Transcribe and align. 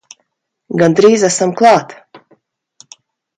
Gandrīz 0.81 1.25
esam 1.27 1.51
klāt! 1.61 1.95